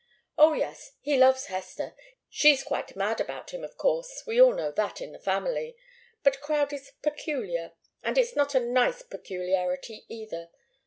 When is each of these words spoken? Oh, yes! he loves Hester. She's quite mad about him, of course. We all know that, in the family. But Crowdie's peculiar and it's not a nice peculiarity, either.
Oh, 0.35 0.53
yes! 0.53 0.93
he 1.01 1.15
loves 1.15 1.45
Hester. 1.45 1.93
She's 2.27 2.63
quite 2.63 2.95
mad 2.95 3.21
about 3.21 3.51
him, 3.51 3.63
of 3.63 3.77
course. 3.77 4.23
We 4.25 4.41
all 4.41 4.55
know 4.55 4.71
that, 4.71 4.99
in 4.99 5.11
the 5.11 5.19
family. 5.19 5.77
But 6.23 6.41
Crowdie's 6.41 6.93
peculiar 7.03 7.73
and 8.01 8.17
it's 8.17 8.35
not 8.35 8.55
a 8.55 8.59
nice 8.59 9.03
peculiarity, 9.03 10.05
either. 10.09 10.49